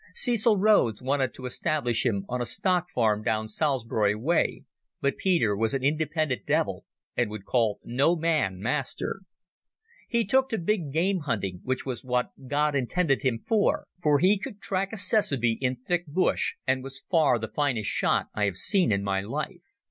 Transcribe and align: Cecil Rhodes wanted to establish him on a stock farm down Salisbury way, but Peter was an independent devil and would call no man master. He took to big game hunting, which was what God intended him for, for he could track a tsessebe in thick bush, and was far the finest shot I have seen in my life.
Cecil 0.15 0.57
Rhodes 0.57 0.99
wanted 0.99 1.31
to 1.35 1.45
establish 1.45 2.07
him 2.07 2.25
on 2.27 2.41
a 2.41 2.45
stock 2.47 2.89
farm 2.89 3.21
down 3.21 3.47
Salisbury 3.47 4.15
way, 4.15 4.63
but 4.99 5.15
Peter 5.15 5.55
was 5.55 5.75
an 5.75 5.83
independent 5.83 6.47
devil 6.47 6.85
and 7.15 7.29
would 7.29 7.45
call 7.45 7.79
no 7.83 8.15
man 8.15 8.59
master. 8.59 9.19
He 10.07 10.25
took 10.25 10.49
to 10.49 10.57
big 10.57 10.91
game 10.91 11.19
hunting, 11.19 11.59
which 11.63 11.85
was 11.85 12.03
what 12.03 12.31
God 12.47 12.75
intended 12.75 13.21
him 13.21 13.37
for, 13.47 13.85
for 14.01 14.17
he 14.17 14.39
could 14.39 14.59
track 14.59 14.91
a 14.91 14.95
tsessebe 14.97 15.59
in 15.61 15.75
thick 15.75 16.07
bush, 16.07 16.55
and 16.65 16.81
was 16.81 17.03
far 17.07 17.37
the 17.37 17.47
finest 17.49 17.91
shot 17.91 18.25
I 18.33 18.45
have 18.45 18.57
seen 18.57 18.91
in 18.91 19.03
my 19.03 19.21
life. 19.21 19.61